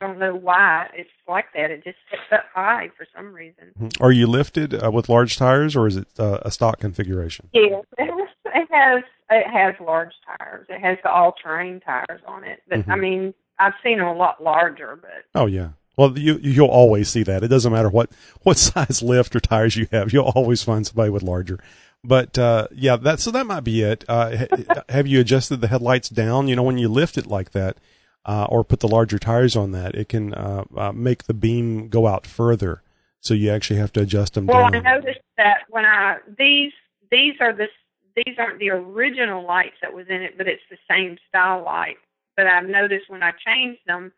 [0.00, 1.70] I don't know why it's like that.
[1.70, 3.72] It just sits up high for some reason.
[4.00, 7.48] Are you lifted uh, with large tires, or is it uh, a stock configuration?
[7.52, 7.80] Yeah,
[8.54, 10.66] it has, it has large tires.
[10.68, 12.62] It has the all terrain tires on it.
[12.68, 13.00] But I Mhm.
[13.00, 14.96] mean, I've seen them a lot larger.
[15.00, 15.70] But Oh yeah.
[15.96, 17.42] Well, you you'll always see that.
[17.44, 18.10] It doesn't matter what
[18.42, 20.12] what size lift or tires you have.
[20.12, 21.58] You'll always find somebody with larger.
[22.04, 24.04] But uh, yeah, that so that might be it.
[24.08, 24.46] Uh,
[24.88, 26.48] have you adjusted the headlights down?
[26.48, 27.76] You know, when you lift it like that,
[28.24, 31.88] uh, or put the larger tires on that, it can uh, uh, make the beam
[31.88, 32.82] go out further.
[33.20, 36.72] So you actually have to adjust them well, I noticed that when I these
[37.12, 37.68] these are the
[38.16, 41.96] these aren't the original lights that was in it, but it's the same style light.
[42.36, 44.12] But I've noticed when I changed them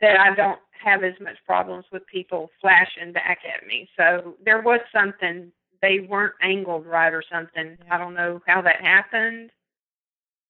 [0.00, 3.88] that I don't have as much problems with people flashing back at me.
[3.96, 7.76] So there was something they weren't angled right or something.
[7.90, 9.50] I don't know how that happened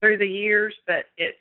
[0.01, 1.37] through the years, but it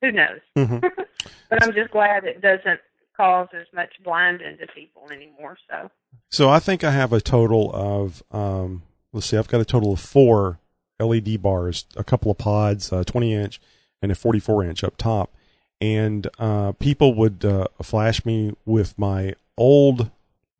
[0.00, 0.40] who knows.
[0.56, 0.80] Mhm.
[1.50, 2.80] but I'm just glad it doesn't
[3.16, 5.56] cause as much blinding to people anymore.
[5.70, 5.90] So
[6.30, 9.92] So I think I have a total of um, let's see, I've got a total
[9.92, 10.58] of four
[11.00, 13.60] LED bars, a couple of pods, a 20 inch
[14.00, 15.32] and a 44 inch up top,
[15.80, 20.10] and uh, people would uh, flash me with my old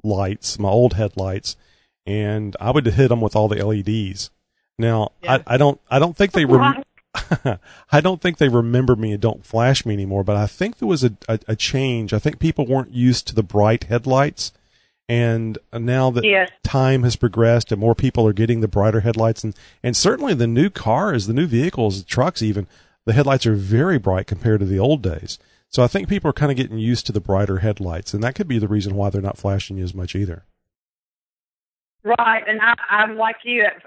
[0.02, 1.56] lights, my old headlights,
[2.06, 4.30] and I would hit them with all the LEDs.
[4.78, 5.38] Now, Yeah.
[5.46, 6.82] I, I don't, I don't think they, rem-
[7.92, 10.24] I don't think they remember me and don't flash me anymore.
[10.24, 12.12] But I think there was a, a, a change.
[12.12, 14.52] I think people weren't used to the bright headlights,
[15.08, 16.50] and now that Yes.
[16.62, 20.46] time has progressed and more people are getting the brighter headlights, and and certainly the
[20.46, 22.66] new cars, the new vehicles, the trucks, even
[23.04, 25.38] the headlights are very bright compared to the old days.
[25.68, 28.34] So I think people are kind of getting used to the brighter headlights, and that
[28.34, 30.44] could be the reason why they're not flashing you as much either.
[32.04, 33.82] Right, and I, I'm like you at,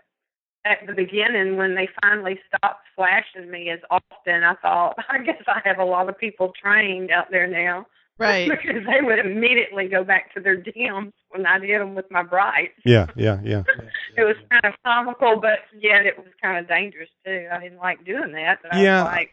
[0.66, 4.44] at the beginning when they finally stopped flashing me as often.
[4.44, 7.86] I thought, I guess I have a lot of people trained out there now,
[8.18, 8.50] Right.
[8.50, 12.24] because they would immediately go back to their dims when I did them with my
[12.24, 12.74] brights.
[12.86, 13.64] Yeah, yeah, yeah.
[14.18, 17.48] It was kind of comical, but yet it was kind of dangerous too.
[17.52, 19.32] I didn't like doing that, but Yeah, I was like,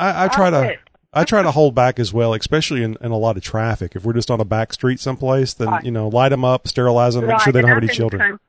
[0.00, 0.76] I, I try "Oh, to.
[1.12, 3.94] I try to hold back as well, especially in, in a lot of traffic.
[3.94, 5.84] If we're just on a back street someplace, then Right.
[5.84, 7.84] you know, light them up, sterilize them, make sure they don't and have any I'm
[7.84, 8.20] in the children.
[8.22, 8.40] coun-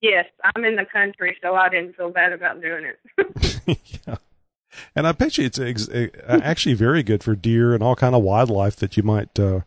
[0.00, 0.24] Yes,
[0.56, 3.78] I'm in the country, so I didn't feel bad about doing it.
[4.06, 4.16] yeah.
[4.94, 8.14] And I bet you it's ex- uh, actually very good for deer and all kind
[8.14, 9.60] of wildlife that you might uh,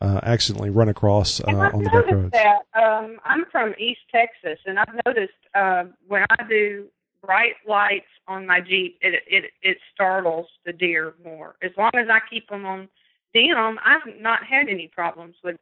[0.00, 2.32] uh, accidentally run across uh, on the back roads.
[2.32, 6.86] that um, I'm from East Texas, and I've noticed uh, when I do
[7.24, 11.54] bright lights on my Jeep, it it it startles the deer more.
[11.62, 12.88] As long as I keep them on
[13.32, 15.56] dim, I've not had any problems with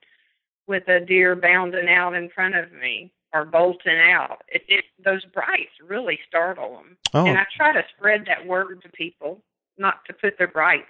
[0.67, 4.43] with a deer bounding out in front of me or bolting out.
[4.49, 7.27] It, it those brights really startle them, Oh.
[7.27, 9.43] and I try to spread that word to people
[9.79, 10.87] not to put their brights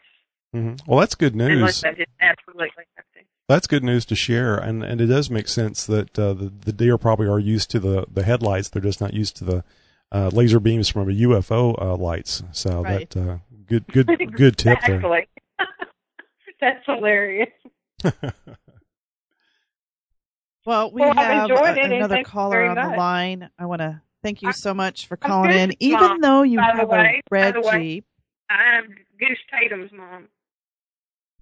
[0.53, 1.85] hmm Well, that's good news.
[2.21, 2.71] Absolutely.
[3.49, 6.73] That's good news to share, and and it does make sense that uh, the the
[6.73, 8.69] deer probably are used to the the headlights.
[8.69, 9.65] They're just not used to the
[10.13, 12.43] uh, laser beams from a UFO uh, lights.
[12.53, 13.09] So Right.
[13.11, 15.01] that uh, good good good tip there.
[16.61, 17.49] That's hilarious.
[20.71, 23.51] Well, we Well, I've a- another caller very on the line.
[23.59, 26.61] I want to thank you so much for calling in, Goose's even mom, though you
[26.61, 27.83] have way, a red way.
[27.95, 28.05] Jeep.
[28.49, 28.85] I'm
[29.19, 30.29] Goose Tatum's mom.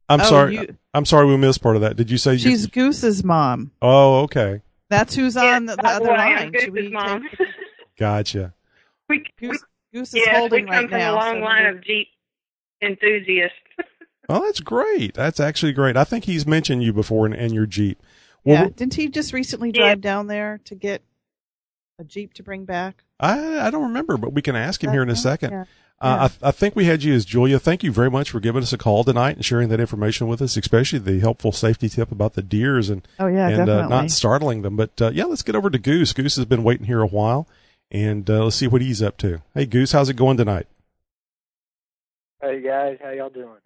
[0.09, 0.55] I'm Oh, sorry.
[0.55, 1.97] you- I'm sorry we missed part of that.
[1.97, 3.73] Did you say you- She's Goose's mom.
[3.83, 4.62] Oh, okay.
[4.88, 6.53] That's who's Yes, on the, the other way, line.
[6.59, 7.29] Should we Goose's mom.
[7.29, 7.49] take-
[7.99, 8.55] Gotcha.
[9.11, 9.62] we, we, Goose,
[9.93, 11.12] Goose is yes, we holding come right from now.
[11.12, 12.09] a long so line of Jeep
[12.81, 13.57] enthusiasts.
[14.31, 15.14] Oh, that's great.
[15.14, 15.97] That's actually great.
[15.97, 17.99] I think he's mentioned you before in, in your Jeep.
[18.44, 19.81] Well, yeah, didn't he just recently Yeah.
[19.83, 21.03] drive down there to get
[21.98, 23.05] a Jeep to bring back?
[23.20, 25.51] I I don't remember, but we can ask him here in a second.
[25.53, 25.64] Yeah.
[26.01, 27.59] Uh, I, I think we had you as Julia.
[27.59, 30.40] Thank you very much for giving us a call tonight and sharing that information with
[30.40, 33.88] us, especially the helpful safety tip about the deers and Oh yeah, and uh, definitely.
[33.96, 34.77] not startling them.
[34.77, 36.12] But uh, yeah, let's get over to Goose.
[36.12, 37.48] Goose has been waiting here a while,
[37.90, 39.42] and uh, let's see what he's up to.
[39.55, 40.68] Hey, Goose, how's it going tonight?
[42.40, 43.59] Hey guys, how y'all doing?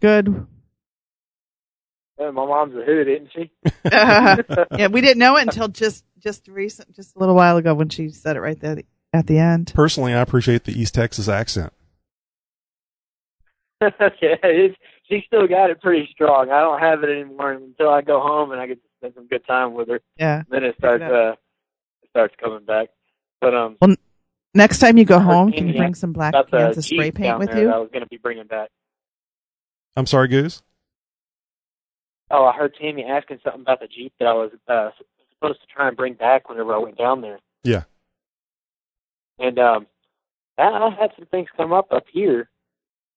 [0.00, 0.46] Good.
[2.18, 3.50] My mom's a hoot, isn't she?
[4.78, 7.88] yeah, we didn't know it until just just recent, just a little while ago when
[7.88, 8.78] she said it right there
[9.12, 9.72] at the end.
[9.74, 11.72] Personally, I appreciate the East Texas accent.
[13.80, 14.76] yeah, it's,
[15.08, 16.50] she still got it pretty strong.
[16.50, 19.26] I don't have it anymore until I go home and I get to spend some
[19.26, 20.00] good time with her.
[20.16, 20.42] Yeah.
[20.48, 21.32] Then it starts it uh
[22.02, 22.88] it starts coming back.
[23.40, 23.96] But um Well,
[24.54, 27.10] next time you go home, can you bring some black about the cans of spray
[27.10, 27.66] paint with there you?
[27.66, 28.70] that I was gonna be bringing back.
[29.96, 30.62] I'm sorry, Goose.
[32.30, 34.90] Oh, I heard Tammy asking something about the Jeep that I was uh
[35.30, 37.38] supposed to try and bring back whenever I went down there.
[37.62, 37.84] Yeah.
[39.38, 39.86] And um
[40.56, 42.48] I, I had some things come up up here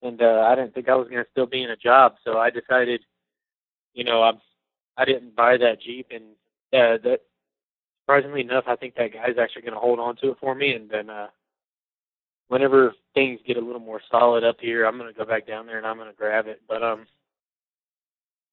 [0.01, 2.49] and uh I didn't think I was gonna still be in a job, so I
[2.49, 3.01] decided
[3.93, 4.39] you know, I'm
[4.97, 6.23] I didn't buy that Jeep and
[6.73, 7.21] uh that
[8.03, 10.89] surprisingly enough I think that guy's actually gonna hold on to it for me and
[10.89, 11.27] then uh
[12.49, 15.77] whenever things get a little more solid up here I'm gonna go back down there
[15.77, 16.61] and I'm gonna grab it.
[16.67, 17.05] But um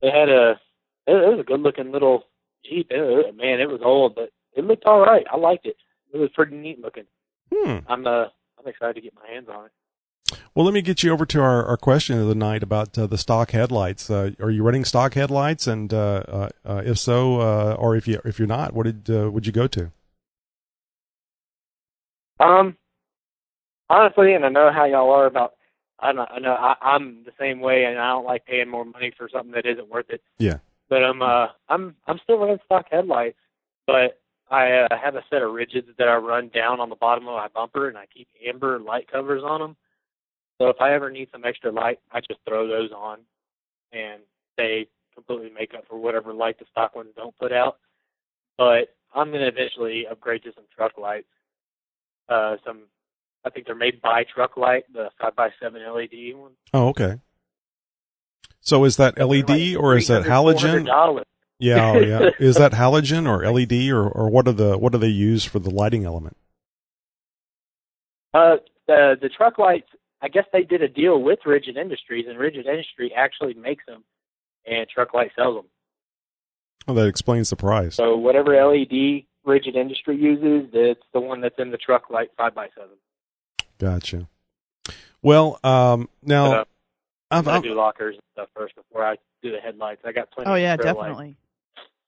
[0.05, 0.51] they had a
[1.07, 2.25] it, it was a good looking little
[2.64, 2.88] Jeep.
[2.90, 5.25] It, man, it was old, but it looked all right.
[5.33, 5.77] I liked it.
[6.12, 7.05] It was pretty neat looking.
[7.53, 7.79] Hmm.
[7.88, 8.27] I'm uh
[8.59, 9.73] I'm excited to get my hands on it.
[10.55, 13.07] Well, let me get you over to our, our question of the night about uh,
[13.07, 14.09] the stock headlights.
[14.09, 15.67] Uh, are you running stock headlights?
[15.67, 19.11] And uh, uh, uh, if so, uh, or if you if you're not, what did
[19.11, 19.90] uh, would you go to?
[22.40, 22.77] Um,
[23.88, 25.54] honestly, and I know how y'all are about.
[26.01, 28.85] I know, I know I, I'm the same way, and I don't like paying more
[28.85, 30.23] money for something that isn't worth it.
[30.39, 30.59] Yeah.
[30.89, 33.39] But I'm uh I'm I'm still running stock headlights,
[33.87, 37.27] but I uh, have a set of rigids that I run down on the bottom
[37.27, 39.77] of my bumper, and I keep amber light covers on them.
[40.59, 43.21] So if I ever need some extra light, I just throw those on,
[43.93, 44.21] and
[44.57, 47.79] they completely make up for whatever light the stock ones don't put out.
[48.59, 51.27] But I'm gonna eventually upgrade to some truck lights.
[52.29, 52.83] Uh, some,
[53.45, 56.57] I think they're made by Truck-Lite, the five x seven LED ones.
[56.73, 57.21] Oh, okay.
[58.61, 60.89] So is that LED or is that halogen?
[61.59, 62.31] Yeah, oh, yeah.
[62.41, 65.61] Is that halogen or LED or, or what are the what do they use for
[65.61, 66.37] the lighting element?
[68.35, 68.57] Uh,
[68.89, 69.89] the the truck lights.
[70.21, 74.03] I guess they did a deal with Rigid Industries, and Rigid Industry actually makes them,
[74.67, 75.67] and Truck-Lite sells them.
[76.87, 77.95] Well, that explains the price.
[77.97, 82.73] So whatever LED Rigid Industry uses, it's the one that's in the Truck-Lite five x
[82.75, 82.97] seven.
[83.85, 84.27] Gotcha.
[85.23, 86.64] Well, um, now But, uh,
[87.31, 90.01] I'm, I'm gonna I'm, do lockers and stuff first before I do the headlights.
[90.05, 90.51] I got plenty.
[90.51, 91.09] Oh yeah, trail lights.
[91.18, 91.37] definitely.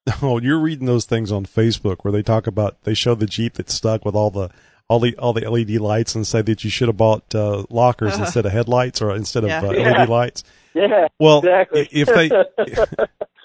[0.23, 3.55] oh, you're reading those things on Facebook where they talk about they show the Jeep
[3.55, 4.49] that's stuck with all the
[4.89, 8.19] all the all the LED lights and say that you should have bought uh, lockers
[8.19, 9.63] instead of headlights or instead of Yeah.
[9.67, 9.91] uh, Yeah.
[10.03, 10.43] LED lights.
[10.75, 11.09] Yeah.
[11.19, 11.89] Well, exactly.
[11.91, 12.29] if they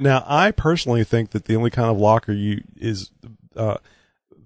[0.02, 3.10] now, I personally think that the only kind of locker you is
[3.56, 3.78] uh,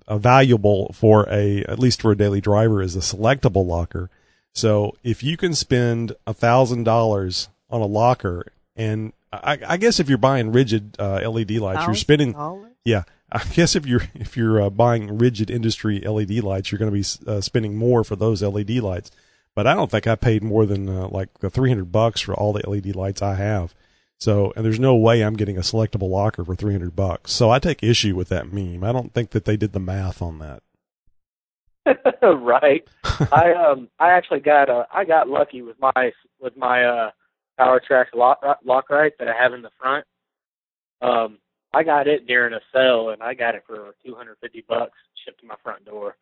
[0.08, 4.10] uh, valuable for a at least for a daily driver is a selectable locker.
[4.54, 10.00] So if you can spend a thousand dollars on a locker, and I, I guess
[10.00, 12.70] if you're buying rigid uh, LED lights, you're spending $1,000?
[12.84, 13.04] yeah.
[13.32, 16.98] I guess if you're if you're uh, buying rigid industry LED lights, you're going to
[16.98, 19.12] be uh, spending more for those LED lights.
[19.56, 22.54] But I don't think I paid more than uh, like the 300 bucks for all
[22.54, 23.74] the LED lights I have.
[24.20, 27.32] So, and there's no way I'm getting a selectable locker for 300 bucks.
[27.32, 28.84] So I take issue with that meme.
[28.84, 30.64] I don't think that they did the math on that.
[32.24, 32.84] right.
[33.04, 37.12] I um I actually got uh I got lucky with my with my uh
[37.60, 40.06] Powertrax lock lock right that I have in the front.
[41.02, 41.38] Um
[41.74, 45.46] I got it during a sale and I got it for 250 bucks shipped to
[45.46, 46.16] my front door.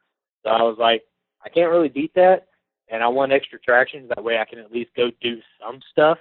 [0.43, 1.03] So I was like,
[1.45, 2.47] I can't really beat that,
[2.89, 6.17] and I want extra traction that way I can at least go do some stuff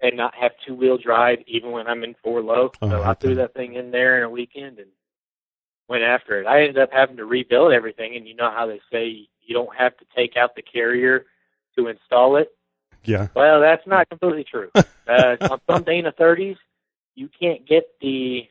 [0.00, 2.72] and not have two wheel drive even when I'm in four low.
[2.82, 4.88] Oh, so I threw that thing in there in a weekend and
[5.88, 6.46] went after it.
[6.46, 9.74] I ended up having to rebuild everything, and you know how they say you don't
[9.76, 11.26] have to take out the carrier
[11.78, 12.48] to install it.
[13.04, 13.28] Yeah.
[13.34, 14.70] Well, that's not completely true.
[15.08, 16.56] uh, on some Dana 30s,
[17.14, 18.48] you can't get the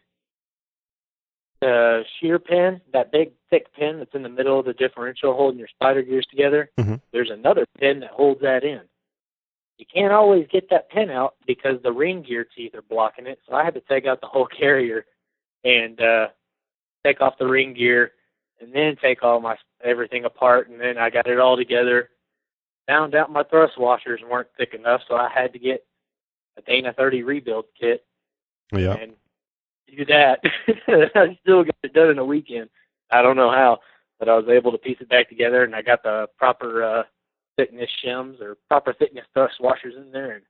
[1.62, 5.58] the shear pin, that big thick pin that's in the middle of the differential holding
[5.58, 6.69] your spider gears together.
[6.77, 7.01] Mhm.
[7.12, 8.81] There's another pin that holds that in.
[9.77, 13.39] You can't always get that pin out because the ring gear teeth are blocking it.
[13.47, 15.05] So I had to take out the whole carrier
[15.63, 16.27] and uh
[17.03, 18.11] take off the ring gear
[18.61, 22.09] and then take all my everything apart and then I got it all together.
[22.88, 25.85] Found out my thrust washers weren't thick enough, so I had to get
[26.57, 28.05] a Dana 30 rebuild kit
[28.71, 28.93] Yeah.
[28.93, 29.13] and
[29.95, 30.39] do that.
[30.88, 32.69] I still got it done in a weekend.
[33.11, 33.79] I don't know how,
[34.19, 37.03] but I was able to piece it back together, and I got the proper uh,
[37.58, 40.41] thickness shims or proper thickness thrust washers in there.
[40.41, 40.44] And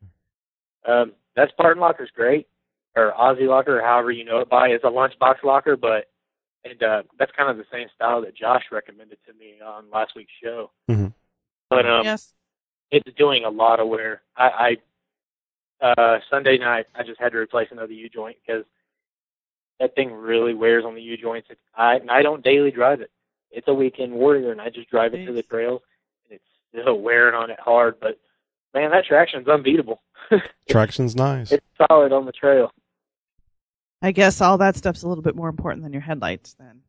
[0.88, 2.48] um, that Spartan locker's great,
[2.96, 4.70] or Aussie locker, or however you know it by.
[4.70, 6.10] It's a lunchbox locker, but
[6.64, 10.14] and uh, that's kind of the same style that Josh recommended to me on last
[10.16, 10.72] week's show.
[10.90, 11.14] Mhm.
[11.70, 12.34] But um, yes.
[12.92, 14.22] it's doing a lot of wear.
[14.36, 14.78] I,
[15.82, 18.64] I uh Sunday night I just had to replace another U joint because
[19.80, 21.48] that thing really wears on the U joints.
[21.52, 23.12] It's, I and I don't daily drive it.
[23.52, 25.82] It's a weekend warrior, and I just drive it to the trails,
[26.76, 27.96] and it's still wearing on it hard.
[28.00, 28.20] But
[28.74, 30.02] man, that traction's unbeatable.
[30.70, 31.52] Traction's nice.
[31.52, 32.72] It's solid on the trail.
[34.02, 36.82] I guess all that stuff's a little bit more important than your headlights then.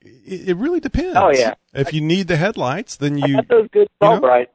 [0.00, 1.16] It, it really depends.
[1.16, 1.54] Oh, yeah.
[1.72, 3.36] If you need the headlights, then you.
[3.36, 4.20] Got those good you know?
[4.20, 4.48] salt.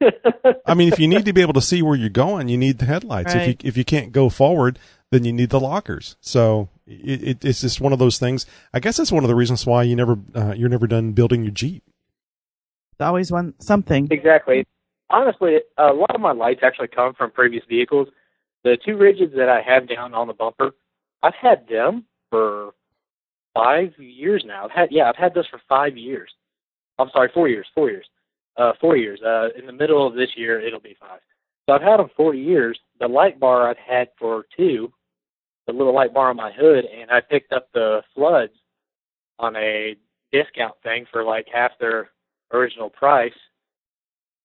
[0.66, 2.78] I mean, if you need to be able to see where you're going, you need
[2.78, 3.34] the headlights.
[3.34, 4.78] If you if you can't go forward,
[5.10, 6.16] then you need the lockers.
[6.20, 8.46] So it, it, it's just one of those things.
[8.72, 11.42] I guess that's one of the reasons why you never uh, you're never done building
[11.42, 11.82] your Jeep.
[13.00, 14.08] Always one something.
[14.10, 14.66] Exactly.
[15.10, 18.08] Honestly, a lot of my lights actually come from previous vehicles.
[18.64, 20.72] The two rigids that I have down on the bumper,
[21.22, 22.72] I've had them for
[23.54, 24.64] five years now.
[24.64, 26.30] I've had yeah, I've had those for five years.
[26.98, 28.06] I'm sorry, four years, four years,
[28.56, 29.20] uh, four years.
[29.22, 31.20] Uh, in the middle of this year, it'll be five.
[31.68, 32.78] So I've had them four years.
[32.98, 34.92] The light bar I've had for two,
[35.66, 38.52] the little light bar on my hood, and I picked up the floods
[39.38, 39.96] on a
[40.32, 42.10] discount thing for like half their
[42.52, 43.34] original price.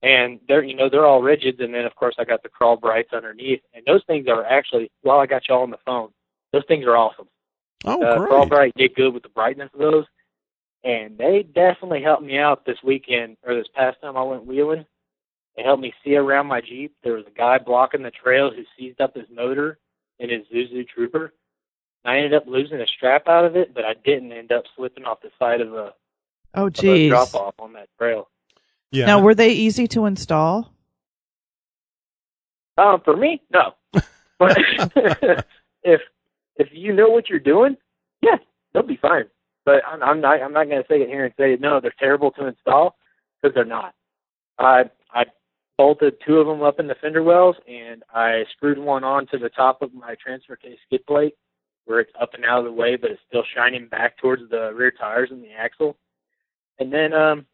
[0.02, 2.76] And they're you know they're all rigids, and then of course I got the crawl
[2.76, 4.92] brights underneath, and those things are actually.
[5.02, 6.10] While I got y'all on the phone,
[6.52, 7.28] those things are awesome.
[7.86, 8.30] Oh, uh, great.
[8.30, 10.06] Crawl bright did good with the brightness of those,
[10.84, 14.86] and they definitely helped me out this weekend or this past time I went wheeling.
[15.56, 16.96] They helped me see around my Jeep.
[17.04, 19.78] There was a guy blocking the trail who seized up his motor
[20.20, 21.34] in his Isuzu Trooper.
[22.06, 25.06] I ended up losing a strap out of it, but I didn't end up slipping
[25.06, 25.94] off the side of a,
[26.54, 27.10] Oh, geez.
[27.10, 28.30] drop off on that trail.
[28.92, 29.06] Yeah.
[29.06, 30.72] Now, were they easy to install?
[32.78, 33.74] Um, for me, no.
[34.40, 34.58] But
[35.84, 36.02] if
[36.56, 37.78] if you know what you're doing,
[38.22, 38.38] yeah,
[38.74, 39.26] they'll be fine.
[39.64, 42.32] But I'm, I'm not I'm not going to sit here and say no, they're terrible
[42.32, 42.98] to install
[43.42, 43.94] because they're not.
[44.60, 45.26] I I
[45.78, 49.38] bolted two of them up in the fender wells and I screwed one on to
[49.38, 51.36] the top of my transfer case skid plate
[51.86, 54.72] where it's up and out of the way, but it's still shining back towards the
[54.74, 55.98] rear tires and the axle.
[56.80, 57.46] And then um,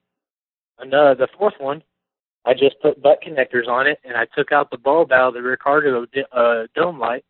[0.78, 1.84] another the fourth one,
[2.46, 5.34] I just put butt connectors on it, and I took out the bulb out of
[5.34, 7.26] the Ricardo di- uh, dome light,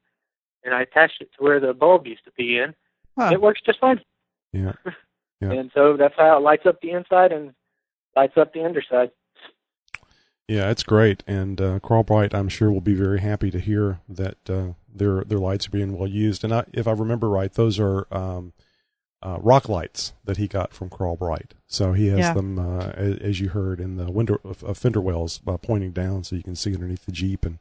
[0.64, 2.76] and I attached it to where the bulb used to be in.
[3.18, 3.32] Huh.
[3.34, 4.02] It works just fine.
[4.54, 4.74] Yeah.
[5.42, 5.54] Yeah.
[5.54, 7.54] And so that's how it lights up the inside and
[8.14, 9.12] lights up the underside.
[10.50, 14.50] Yeah, it's great, and uh, Crawlbright, I'm sure, will be very happy to hear that
[14.50, 16.44] uh, their their lights are being well used.
[16.44, 18.54] And I, if I remember right, those are um,
[19.22, 21.54] uh, rock lights that he got from Crawlbright.
[21.68, 22.34] So he has Yeah.
[22.34, 26.24] them, uh, as you heard, in the window of, of fender wells uh, pointing down,
[26.24, 27.60] so you can see underneath the Jeep and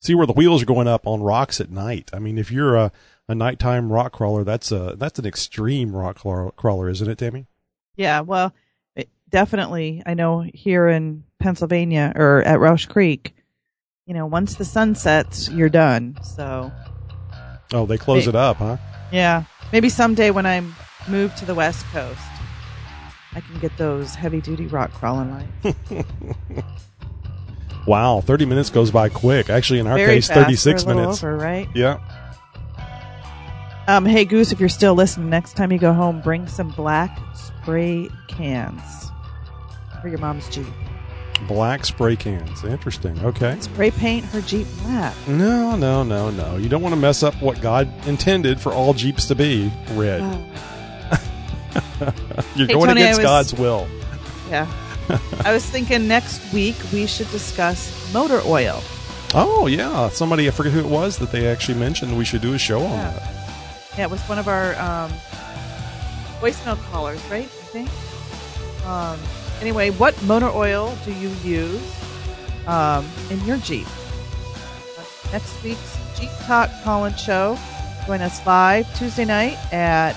[0.00, 2.10] see where the wheels are going up on rocks at night.
[2.12, 2.92] I mean, if you're a,
[3.26, 7.46] a nighttime rock crawler, that's a that's an extreme rock crawler, isn't it, Tammy?
[7.96, 8.54] Yeah, well,
[8.94, 10.02] it, definitely.
[10.06, 13.34] I know here in Pennsylvania or at Rausch Creek,
[14.06, 16.16] you know, once the sun sets, you're done.
[16.22, 16.70] So,
[17.72, 18.76] Oh, they close it up, huh?
[19.12, 20.74] yeah, maybe someday when I'm
[21.08, 22.20] moved to the West Coast,
[23.34, 26.04] I can get those heavy duty rock crawling lights.
[27.86, 29.48] Wow, 30 minutes goes by quick.
[29.48, 31.24] Actually, in our Very case, 36 We're a minutes.
[31.24, 31.66] over, right?
[31.74, 31.98] Yeah.
[33.86, 37.18] Um, hey Goose, if you're still listening, next time you go home, bring some black
[37.34, 39.10] spray cans
[40.02, 40.66] for your mom's Jeep.
[41.46, 42.64] Black spray cans.
[42.64, 43.18] Interesting.
[43.24, 43.56] Okay.
[43.60, 45.14] Spray paint her Jeep black.
[45.28, 46.56] No, no, no, no.
[46.56, 50.20] You don't want to mess up what God intended for all Jeeps to be red.
[52.56, 53.86] You're Hey, going Tony, against was- God's will.
[54.50, 54.66] Yeah.
[55.44, 58.82] I was thinking next week we should discuss motor oil.
[59.34, 60.08] Oh, yeah.
[60.10, 62.80] Somebody, I forget who it was, that they actually mentioned we should do a show
[62.80, 63.10] on Yeah.
[63.12, 63.34] that.
[63.98, 65.10] Yeah, it was one of our um,
[66.40, 67.44] voicemail callers, right?
[67.44, 67.88] I think.
[68.86, 69.18] Um,
[69.60, 71.96] anyway, what motor oil do you use
[72.66, 73.86] um, in your Jeep?
[75.32, 77.58] Next week's Jeep Talk Call-In Show.
[78.06, 80.16] Join us live Tuesday night at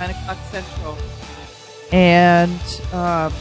[0.00, 0.96] 9 o'clock Central.
[1.92, 2.60] And
[2.92, 3.32] um,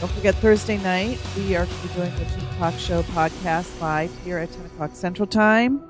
[0.00, 3.80] don't forget Thursday night, we are going to be doing the Jeep Talk Show podcast
[3.80, 5.82] live here at 10 o'clock Central Time.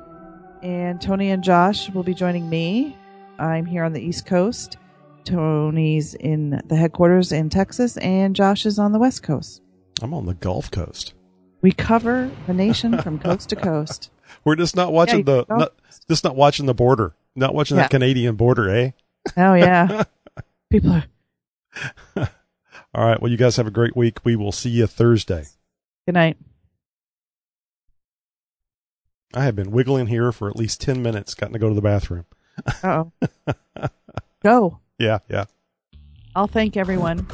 [0.62, 2.96] And Tony and Josh will be joining me.
[3.38, 4.76] I'm here on the East Coast.
[5.24, 9.62] Tony's in the headquarters in Texas, and Josh is on the West Coast.
[10.02, 11.14] I'm on the Gulf Coast.
[11.62, 14.10] We cover the nation from coast to coast.
[14.44, 15.74] We're just not watching you the, not,
[16.08, 17.82] just not watching the border, not watching Yeah.
[17.84, 18.90] that Canadian border, eh?
[19.36, 20.04] Oh yeah,
[20.70, 21.04] people are.
[22.94, 23.20] All right.
[23.20, 24.24] Well, you guys have a great week.
[24.24, 25.44] We will see you Thursday.
[26.06, 26.36] Good night.
[29.34, 31.80] I have been wiggling here for at least 10 minutes, gotten to go to the
[31.80, 32.24] bathroom.
[32.82, 33.12] Oh.
[34.42, 34.80] Go.
[35.00, 35.46] Yeah, yeah.
[36.36, 37.26] I'll thank everyone.